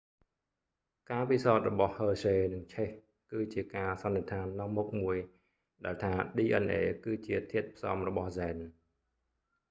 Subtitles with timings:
[1.11, 2.99] ការពិសោធន៍របស់ហឺស្ហេយ៍ hershey និងឆេស chase
[3.31, 5.17] គឺជាការសន្និដ្ឋាននាំមុខមួយ
[5.85, 8.55] ដែលថា dna គឺជាធាតុផ្សំរបស់ហ្សែន